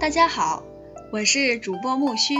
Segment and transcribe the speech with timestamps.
[0.00, 0.62] 大家好，
[1.12, 2.34] 我是主播木须。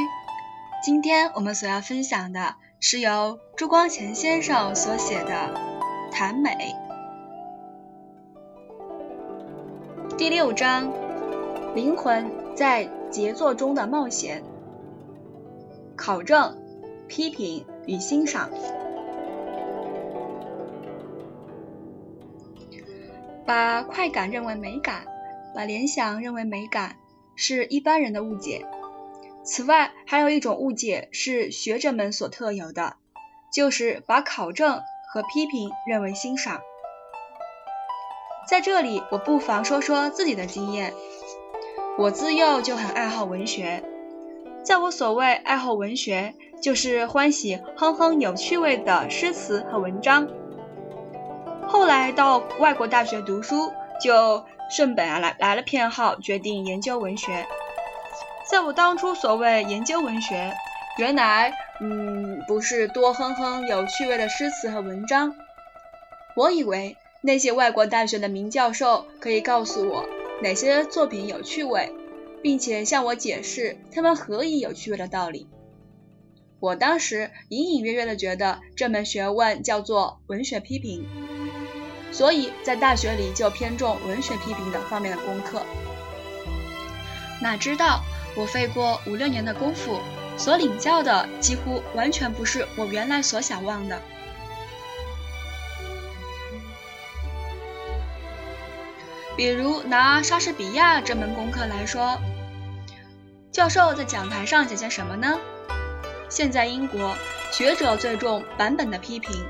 [0.82, 5.54] 今天我们所要分享的是由朱光潜先生所写的
[6.10, 6.74] 《谈美》
[10.16, 10.90] 第六章：
[11.74, 14.42] 灵魂在杰作中的冒险。
[15.94, 16.56] 考证、
[17.08, 18.48] 批评与欣赏。
[23.44, 25.04] 把快感认为美感，
[25.54, 26.96] 把联想认为美感，
[27.40, 28.66] 是一般人的误解。
[29.42, 32.96] 此外，还有一种误解是学者们所特有的，
[33.50, 36.60] 就是把考证和批评认为欣赏。
[38.46, 40.92] 在这里，我不妨说说自己的经验。
[41.96, 43.82] 我自幼就很爱好文学，
[44.62, 50.28] 在我所谓爱好文学，就是欢喜哼哼有趣味的诗词和文章。
[51.66, 57.46] 后来到外国大学读书，就顺本啊来来了偏好，决定研究文学。
[58.48, 60.52] 在我当初所谓研究文学，
[60.98, 65.34] 原来嗯不是多哼哼有趣味的诗词和文章。
[66.36, 70.08] 我以为那些外国大学的名教授可以告诉我
[70.42, 71.92] 哪些作品有趣味，
[72.42, 75.48] 并且向我解释他们何以有趣味的道理。
[76.60, 81.06] 我当时隐隐约约的觉得这门学问叫做文学批评。
[82.12, 85.62] 所以在大学里就偏重文学批评等方面的功课。
[87.40, 88.02] 哪知道
[88.36, 90.00] 我费过五六年的功夫，
[90.36, 94.00] 所领教的几乎完全不是我原来所想望的。
[99.36, 102.20] 比如拿莎士比亚这门功课来说，
[103.50, 105.38] 教授在讲台上讲些什么呢？
[106.28, 107.16] 现在英国
[107.50, 109.46] 学者最重版本的批评。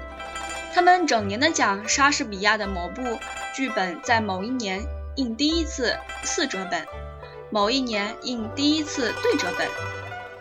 [0.72, 3.18] 他们整年的讲莎士比亚的某部
[3.54, 4.80] 剧本在某一年
[5.16, 6.86] 印第一次四折本，
[7.50, 9.66] 某一年印第一次对折本，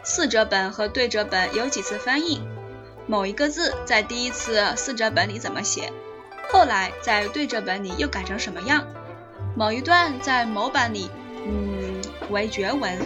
[0.04, 2.42] 四折本和对折本有几次翻译，
[3.08, 5.92] 某一个字在第一次四折本里怎么写，
[6.48, 8.86] 后来在对折本里又改成什么样，
[9.56, 11.10] 某一段在某版里
[11.46, 13.00] 嗯为绝文，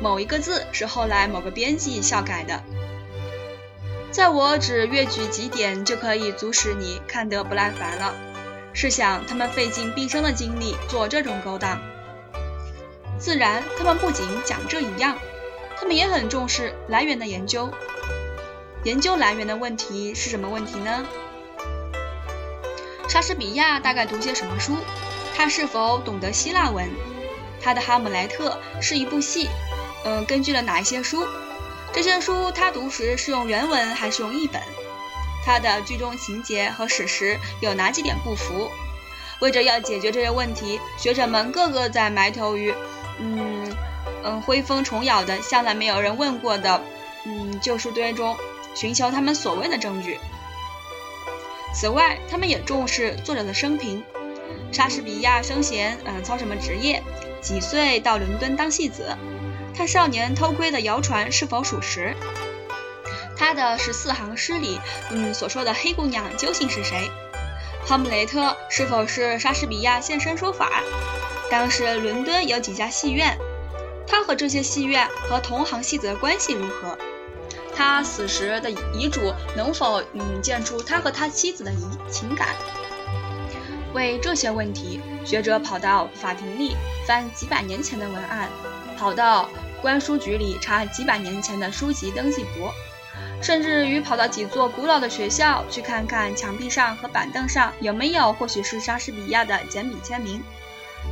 [0.00, 2.62] 某一个字是后来某个编辑校改的。
[4.10, 8.14] 在我只略举几点，就可以足使你看得不耐烦了。
[8.72, 11.80] 试想，他们费尽毕生的精力做这种勾当，
[13.18, 15.16] 自然，他们不仅讲这一样，
[15.76, 17.70] 他们也很重视来源的研究。
[18.84, 21.06] 研究来源的问题是什么问题呢？
[23.08, 24.76] 莎士比亚大概读些什么书？
[25.36, 26.88] 他是否懂得希腊文？
[27.60, 29.48] 他的《哈姆雷特》是一部戏，
[30.04, 31.26] 嗯，根据了哪一些书？
[31.92, 34.62] 这些书他读时是用原文还是用译本？
[35.44, 38.70] 他的剧中情节和史实有哪几点不符？
[39.40, 42.74] 为着要解决这些问题，学者们个个在埋头于，
[43.18, 43.74] 嗯
[44.22, 46.82] 嗯，灰风虫咬的、向来没有人问过的，
[47.24, 48.36] 嗯，旧书堆中
[48.74, 50.18] 寻求他们所谓的证据。
[51.74, 54.04] 此外，他们也重视作者的生平。
[54.72, 57.02] 莎士比亚生前，嗯，操什么职业？
[57.40, 59.16] 几岁到伦敦当戏子？
[59.74, 62.14] 他少年偷窥的谣传是否属实？
[63.36, 64.78] 他的十四行诗里，
[65.10, 67.10] 嗯，所说的黑姑娘究竟是谁？
[67.86, 70.82] 哈姆雷特是否是莎士比亚现身说法？
[71.50, 73.38] 当时伦敦有几家戏院？
[74.06, 76.98] 他和这些戏院和同行戏子的关系如何？
[77.74, 82.48] 他死时的遗嘱能否嗯见出他和他妻子的遗情感？
[83.94, 86.76] 为这些问题，学者跑到法庭里
[87.06, 88.48] 翻几百年前的文案。
[88.98, 89.48] 跑到
[89.80, 92.70] 官书局里查几百年前的书籍登记簿，
[93.42, 100.42] 甚至于跑到几座古老的学校去看看墙壁上和板凳上有没有或许是莎士比亚的简笔签名。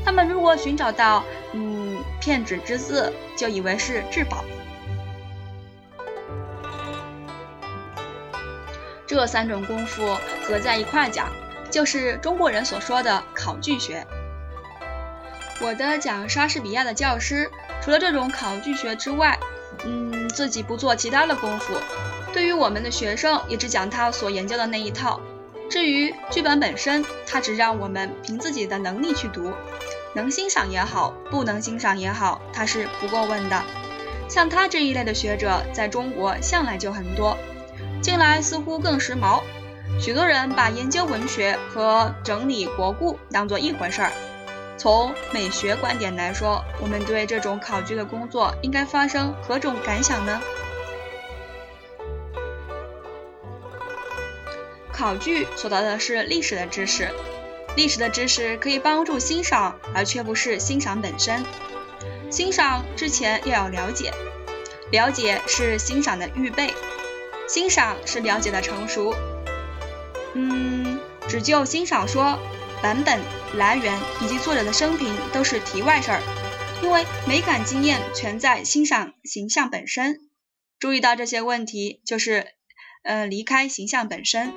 [0.05, 1.25] 他们如果寻找到
[1.55, 4.45] 嗯片纸之字，就以为是至宝。
[9.07, 10.15] 这三种功夫
[10.45, 11.33] 合在一块讲，
[11.71, 14.07] 就是中国人所说的考据学。
[15.61, 17.51] 我的讲莎士比亚的教师。
[17.89, 19.39] 除了这种考据学之外，
[19.87, 21.73] 嗯，自己不做其他的功夫。
[22.35, 25.19] 对于我们的学生，也只讲他所研究的那一套。
[25.71, 29.55] 至于剧本本身，他只让我们凭自己的能力去读，
[30.15, 33.63] 能欣赏也好，不能欣赏也好，他是不过问的。
[34.29, 37.39] 像他这一类的学者，在中国向来就很多，
[38.03, 39.41] 近来似乎更时髦。
[39.99, 44.13] 许多人把研究文学和整理国故当做一回事儿。
[44.79, 50.41] 从美学观点来说，我们对这种考据的工作应该发生何种感想呢？
[54.93, 57.09] 考据所得的是历史的知识，
[57.77, 61.45] 历史的知识可以帮助欣赏，而却不是欣赏本身。
[62.31, 64.13] 欣赏之前要有了解，
[64.93, 66.73] 了解是欣赏的预备，
[67.49, 69.15] 欣赏是了解的成熟。
[70.35, 72.39] 嗯，只就欣赏说，
[72.83, 73.21] 版本、
[73.57, 76.23] 来源以及作者的生平都是题外事儿，
[76.83, 80.21] 因为美感经验全在欣赏形象本身。
[80.79, 82.47] 注意到这些问题，就是
[83.03, 84.53] 呃离开形象本身。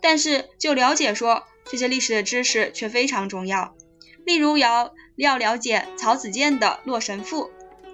[0.00, 3.74] 但是就了解说，这些历史的知识却非常重要。
[4.24, 7.44] 例如要要了解曹子建的《洛神赋》，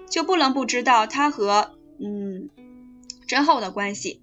[0.09, 2.49] 就不能不知道他和嗯
[3.27, 4.21] 甄后的关系。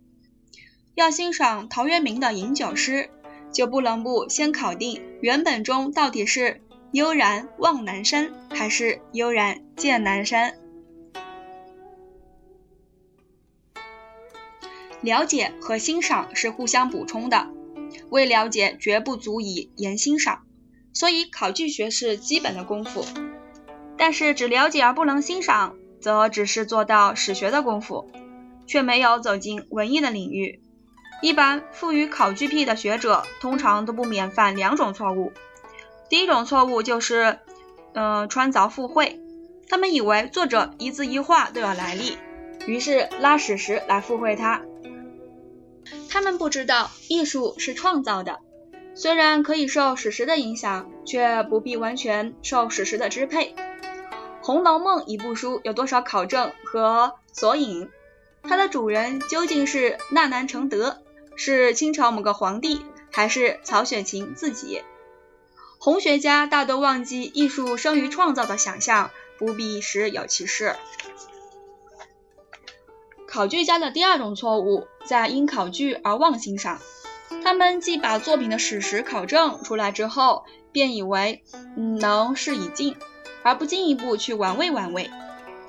[0.94, 3.10] 要欣赏陶渊明的饮酒诗，
[3.52, 6.60] 就不能不先考定原本中到底是
[6.92, 10.54] 悠然望南山，还是悠然见南山。
[15.00, 17.48] 了解和欣赏是互相补充的，
[18.10, 20.44] 未了解绝不足以言欣赏，
[20.92, 23.04] 所以考据学是基本的功夫。
[23.96, 28.10] 但是只了解而不能欣赏，则只是做到史学的功夫，
[28.66, 30.60] 却没有走进文艺的领域。
[31.20, 35.32] 一般富于考据癖的学者，通常都不免犯两种错误。
[36.08, 37.40] 第一种错误就是，
[37.92, 39.20] 嗯，穿凿附会，
[39.68, 42.16] 他们以为作者一字一画都有来历，
[42.66, 44.62] 于是拉史实来附会他。
[46.08, 48.38] 他们不知道艺术是创造的，
[48.94, 53.54] 虽然可以受史实的影响，却不必完全受史实的支配。
[54.40, 57.90] 《红楼梦》一部书有多少考证和索引？
[58.44, 61.02] 它的主人究竟是纳兰承德，
[61.38, 64.82] 是清朝某个皇帝，还是曹雪芹自己？
[65.78, 70.74] 红学家大多忘记艺术生于创造的想象，不必时有其事。
[73.28, 76.80] 考据家的第二种错误，在因考据而忘欣赏。
[77.44, 81.44] 他们既把作品的史实考证出来之后，便以为
[82.00, 82.96] 能事已尽，
[83.44, 85.08] 而不进一步去玩味玩味。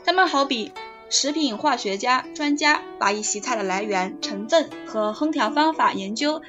[0.04, 0.72] 他们好比
[1.10, 6.42] 食品化学家专家，把一席菜的来源、成分和烹调方法研究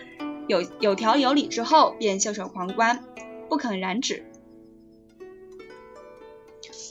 [0.49, 3.03] 有有条有理之后，便袖手旁观，
[3.49, 4.27] 不肯染指。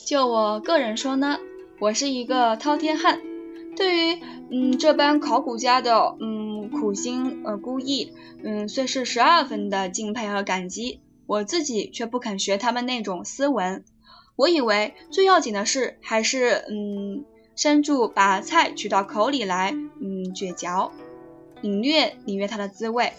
[0.04, 1.38] 就我个人说呢，
[1.78, 3.20] 我是一个滔天汉。
[3.76, 4.20] 对于
[4.50, 8.10] 嗯这般考古家的嗯苦心呃孤诣，
[8.42, 13.84] 嗯虽是十二分的敬佩和感激，我自己却不肯学他们那种斯文。
[14.34, 17.24] 我以为最要紧的是还是嗯
[17.56, 20.92] 伸住把菜取到口里来，嗯咀嚼，
[21.60, 23.12] 领略领略它的滋味。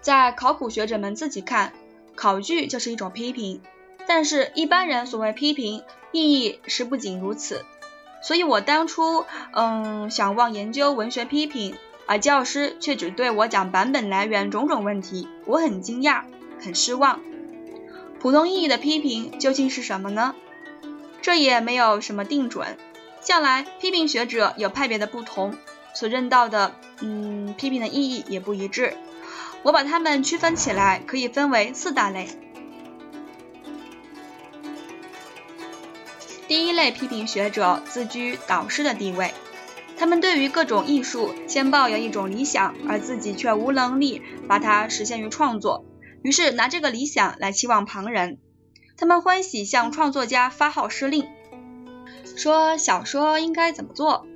[0.00, 1.72] 在考古学者们自己看，
[2.14, 3.60] 考据就是一种批评。
[4.06, 7.64] 但是，一般人所谓批评，意义是不仅如此。
[8.22, 11.76] 所以我当初，嗯，想望研究文学批评，
[12.06, 16.24] 而教师却只对我讲版本来源种种问题，我很惊讶，
[16.60, 17.20] 很失望。
[18.20, 20.34] 普通意义的批评究竟是什么呢？
[21.22, 22.76] 这也没有什么定准。
[23.22, 25.54] 向来批评学者有派别的不同，
[25.94, 28.94] 所认到的，嗯，批评的意义也不一致。
[29.62, 32.28] 我把它们区分起来，可以分为四大类。
[36.46, 39.32] 第一类批评学者自居导师的地位，
[39.96, 45.84] 他们对于各种艺术先抱有一种理想，而自己却无能力把它实现于创作，
[46.22, 48.38] 于是拿这个理想来期望旁人。
[48.96, 51.26] 他们欢喜向创作家发号施令，
[52.36, 54.26] 说小说应该怎么做，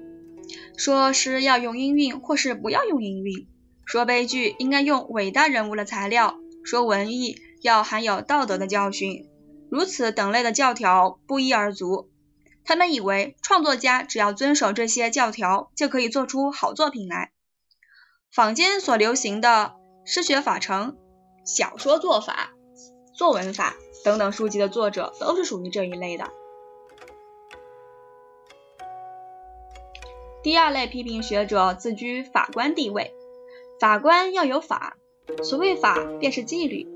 [0.76, 3.46] 说诗要用音韵或是不要用音韵，
[3.84, 9.28] 说悲剧应该用伟大人物的材料，说文艺要含有道德的教训。
[9.70, 12.08] 如此等类的教条不一而足，
[12.64, 17.32] 他们以为创作家只要遵守这些教条，就可以做出好作品来。
[18.32, 19.74] 坊间所流行的
[20.06, 20.96] 诗学法成、
[21.44, 22.54] 小说作法、
[23.14, 23.74] 作文法
[24.04, 26.30] 等等书籍的作者，都是属于这一类的。
[30.42, 33.14] 第二类批评学者自居法官地位，
[33.80, 34.96] 法官要有法，
[35.42, 36.86] 所谓法便是纪律。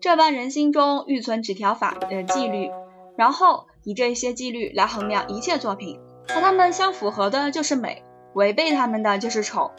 [0.00, 2.70] 这般人心中预存几条法的纪律，
[3.16, 9.72] 然后以这些纪律来衡量一切作品，和他们相符合的就是美，违背他们的就是丑。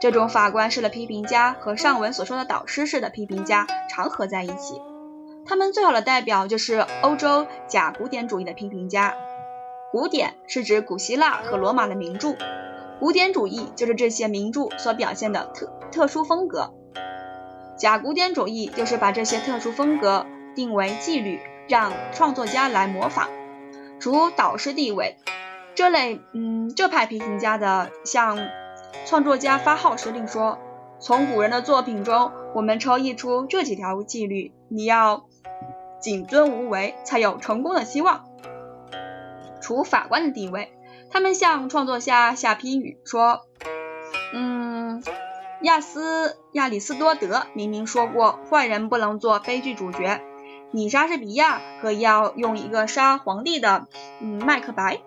[0.00, 4.80] 这种法官式的批评家和上文所说的导师式的批评家常合在一起。
[5.44, 9.14] 他们最好的代表就是欧洲假古典主义的批评家。
[9.92, 12.36] 古典是指古希腊和罗马的名著，
[12.98, 16.72] 古典主义就是这些名著所表现的特特殊风格。
[17.76, 23.28] 假古典主义就是把这些特殊风格定为纪律，让创作家来模仿。
[23.98, 25.16] 除导师地位，
[25.74, 28.38] 这类嗯这派批评家的像
[29.06, 30.58] 创作家发号施令说
[31.00, 35.26] ：“从古人的作品中，我们抽译出这几条纪律：你要
[36.00, 38.24] 谨遵无为，才有成功的希望。
[39.60, 40.72] 除法官的地位，
[41.10, 43.40] 他们向创作下下批语说
[44.32, 45.02] ：“嗯，
[45.62, 50.20] 亚斯亚里斯多德明明说过，坏人不能做悲剧主角。
[50.72, 53.88] 你莎士比亚可要用一个杀皇帝的，
[54.20, 55.00] 嗯，麦克白。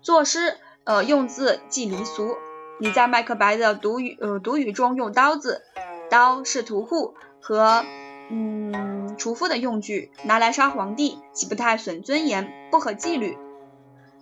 [0.00, 2.36] 作诗，呃，用字既离俗。
[2.82, 5.62] 你在麦克白的独语，呃，独语中用刀子，
[6.10, 7.84] 刀是屠户和
[8.28, 13.38] 嗯屠夫的用具，拿来杀皇帝，岂不太损尊严，不合纪律？”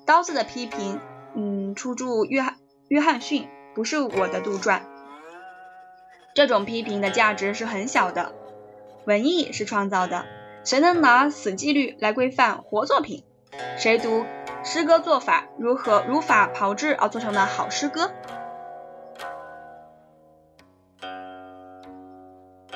[0.04, 1.00] 刀子的批评，
[1.34, 2.56] 嗯，出自约翰
[2.88, 4.82] 约翰逊，不是我的杜撰。
[6.34, 8.34] 这种批评的价值是很小的。
[9.06, 10.26] 文艺是创造的，
[10.64, 13.24] 谁能拿死纪律来规范活作品？
[13.78, 14.26] 谁读
[14.62, 18.12] 诗歌做法如何如法炮制而做成的好诗歌？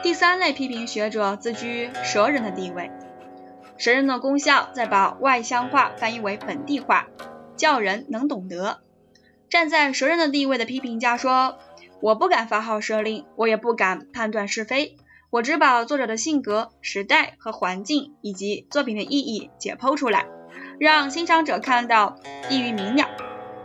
[0.04, 2.90] 第三类批评学者自居蛇人的地位。
[3.78, 7.06] 蛇人的功效在把外乡话翻译为本地话，
[7.56, 8.80] 叫人能懂得。
[9.48, 11.56] 站在蛇人的地位的批评家说
[12.02, 14.94] ：“我不敢发号施令，我也不敢判断是非，
[15.30, 20.26] 我只把作者的性格、时代和环境以及作品的意义解剖出来，
[20.78, 22.16] 让欣赏者看到
[22.50, 23.08] 易于明了。”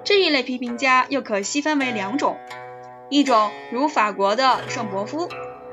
[0.06, 2.38] 这一类批评家又可细分为两种：
[3.10, 5.28] 一种如法国的圣伯夫，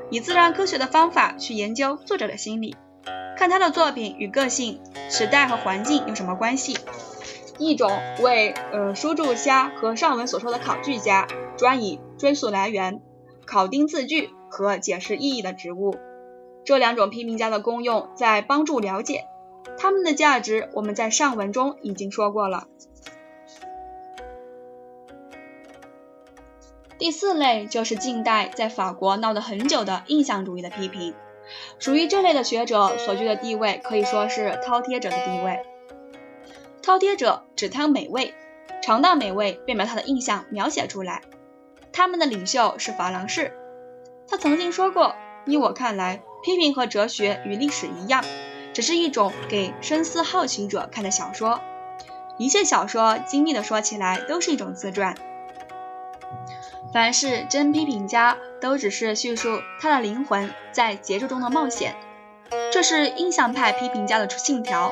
[0.09, 2.75] 以自然科学的方法去研究作者的心理。
[3.37, 6.77] 看他的作品与个性、时代和环境有什么关系？
[7.59, 13.01] 一种为呃书注家和上文所说的考据家，专以追溯来源、
[13.45, 15.95] 考丁字句和解释意义的职务。
[16.65, 19.25] 这两种批评家的功用在帮助了解
[19.77, 22.67] 他们的价值，我们在上文中已经说过了。
[26.99, 31.13] 第四类就是近代在法国闹得很久的印象主义的批评。
[31.79, 35.59] 属于这类的学者所居的地位，可以说是饕餮者的地位。
[36.81, 38.33] 饕餮者只贪美味，
[38.81, 41.21] 尝到美味便把他的印象描写出来。
[41.93, 43.53] 他们的领袖是法郎士，
[44.27, 48.23] 他曾经说过：“依我看来，批评和哲学与历史一样，
[48.73, 51.59] 只是一种给深思好奇者看的小说。
[52.37, 55.15] 一切小说精密的说起来，都是一种自传。”
[56.97, 61.95] 凡是真批评家，都只是叙述他的灵魂在节奏中的冒险。
[62.73, 64.91] 这是印象派批评家的信条。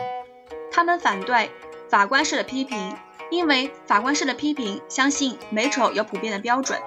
[0.71, 1.49] 他们反对
[1.89, 2.95] 法官式的批评，
[3.31, 6.79] 因为法官式的批评相信美丑有普遍的标准。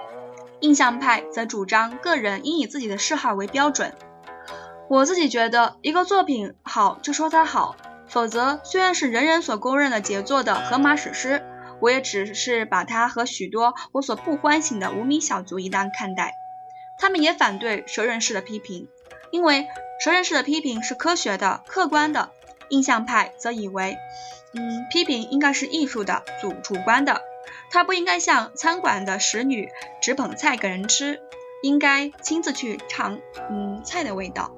[0.61, 3.93] 印象派则主张个人应以自己的嗜好为标准。
[4.89, 7.75] 我自己觉得一个作品好就说它好，
[8.07, 11.43] 否则虽然是人人所公认的杰作的荷马史诗。
[11.81, 16.35] 我也只是把他和许多我所不欢喜的无名小卒一般看待。
[16.99, 18.89] 他们也反对蛇人式的批评，
[19.31, 19.67] 因为
[20.01, 22.31] 蛇人式的批评是科学的、客观的。
[22.71, 23.97] 印象派则以为，
[24.53, 27.23] 嗯，批评应该是艺术的、主主观的。
[27.71, 29.71] 他不应该像餐馆的使女
[30.03, 31.21] 只捧菜给人吃，
[31.63, 33.21] 应该亲自去尝，
[33.51, 34.55] 嗯，菜的味道。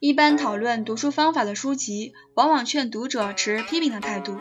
[0.00, 4.38] 一般讨论读书方法的书籍，往往劝读者持批评的态度。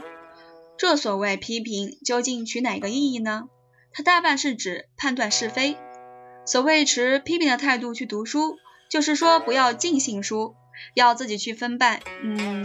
[0.78, 3.46] 这所谓批评，究竟取哪个意义呢？
[3.92, 5.76] 它大半是指判断是非。
[6.46, 8.58] 所谓持批评的态度去读书，
[8.92, 10.56] 就是说不要尽信书，
[10.94, 12.64] 要自己去分辨，嗯，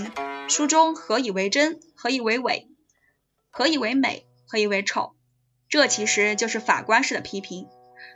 [0.51, 2.69] 书中何以为真，何以为伪，
[3.51, 5.15] 何以为美，何以为丑。
[5.71, 7.69] 这其实就是法官式的批评。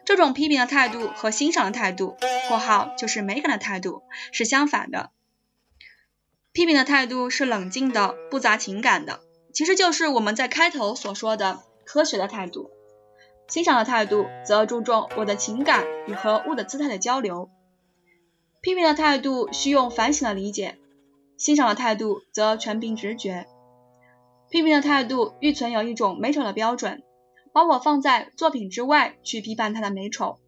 [0.05, 2.17] 这种批评的态度和欣赏的态度
[2.49, 4.03] （括号就是美感的态度）
[4.33, 5.11] 是相反的。
[6.53, 9.21] 批评的态度是冷静的、不杂情感的，
[9.53, 12.71] 其实就是我们在开头所说的科学的态度。
[13.49, 17.51] 欣赏的态度则注重我的情感与和物的姿态的交流。
[18.61, 20.79] 批评的态度需用反省的理解，
[21.37, 23.47] 欣赏的态度则全凭直觉。
[24.51, 27.03] 批评的态度欲存有一种美丑的标准。
[27.57, 30.39] 把我放在作品之外去批判它的美丑，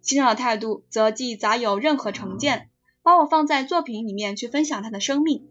[0.00, 2.70] 欣赏的态度则既杂有任何成见，
[3.02, 5.48] 把我放在作品里面去分享它的生命。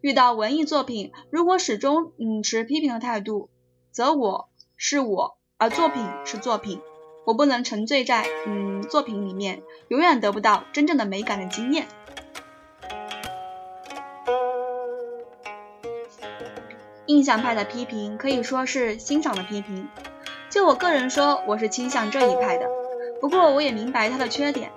[0.00, 3.50] 遇到文艺作品，如果始终嗯持批评的态度，
[3.90, 6.80] 则我是我，而作品是作品，
[7.26, 11.88] 我不能沉醉在嗯作品里面，永远得不到真正的美感的经验。
[17.06, 19.88] 印象派的批评可以说是欣赏的批评，
[20.50, 22.66] 就我个人说，我是倾向这一派的。
[23.20, 24.72] 不过我也明白它的缺点。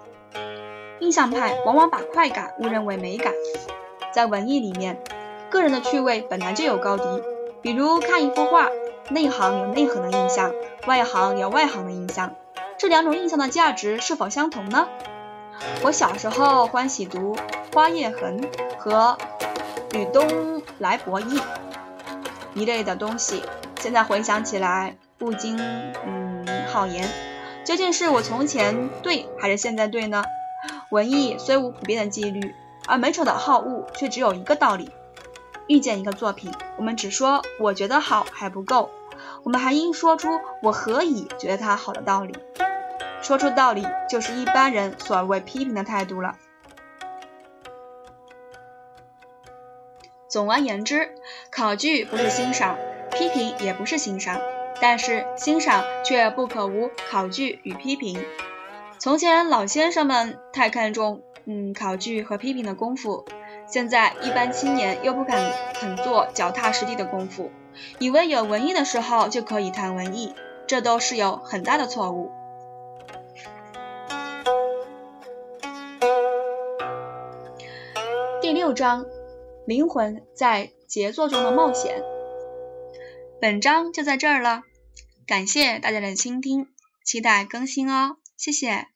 [0.99, 3.33] 印象派往往把快感误认为美感，
[4.13, 5.01] 在文艺里面，
[5.49, 7.03] 个人的趣味本来就有高低。
[7.63, 8.69] 比如看一幅画，
[9.09, 10.53] 内行有内行的印象，
[10.85, 12.35] 外行有外行的印象。
[12.77, 14.87] 这两种印象的价值是否相同呢？
[15.83, 17.35] 我小时候欢喜读
[17.73, 18.39] 《花叶痕》
[18.77, 19.17] 和
[19.97, 21.37] 《吕东来博弈》
[22.53, 23.43] 一类的东西，
[23.79, 27.07] 现在回想起来，不禁嗯好言。
[27.65, 30.23] 究竟是我从前对，还是现在对呢？
[30.89, 32.55] 文艺虽无普遍的纪律，
[32.87, 34.89] 而美丑的好恶却只有一个道理：
[35.67, 38.89] 遇见一个作品，我们只说我觉得好还不够，
[39.43, 40.29] 我们还应说出
[40.63, 42.33] 我何以觉得它好的道理。
[43.21, 46.35] 说出道理，就是一般人所谓批评的态度了。
[50.29, 51.09] 总而言之，
[51.49, 52.77] 考据不是欣赏，
[53.11, 54.39] 批评也不是欣赏，
[54.79, 58.23] 但是欣赏却不可无考据与批评。
[58.99, 63.25] 从前老先生们太看重嗯考据和批评的功夫，
[63.65, 67.51] 现在一般青年又不敢肯做脚踏实地的功夫，
[67.97, 70.35] 以为有文艺的时候就可以谈文艺，
[70.67, 72.31] 这都是有很大的错误。
[78.41, 79.05] 第六章，
[79.69, 82.03] 灵魂在杰作中的冒险。
[83.39, 84.63] 本章就在这儿了，
[85.27, 86.69] 感谢大家的倾听，
[87.05, 88.87] 期待更新哦，谢谢。